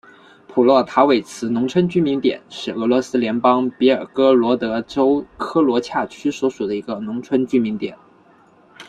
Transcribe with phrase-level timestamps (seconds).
[0.47, 7.95] 普洛塔韦茨农村居民点是俄罗斯联邦别尔哥罗德州科罗恰区所属的一个农村居民点。